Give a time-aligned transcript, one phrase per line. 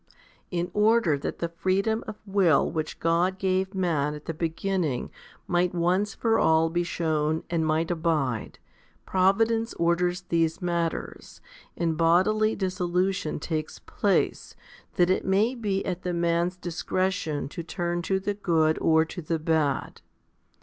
[0.49, 0.57] 40.
[0.59, 5.11] In order that the freedom of will which God gave man at the beginning
[5.45, 8.57] might once for all be shewn and might abide,
[9.05, 11.39] providence orders these matters,
[11.77, 14.55] and bodily dissolution takes place,
[14.95, 19.21] that it may be at the man's discretion to turn to the good or to
[19.21, 20.01] the bad.